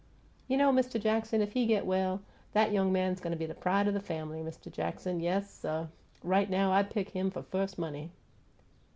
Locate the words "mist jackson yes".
4.41-5.51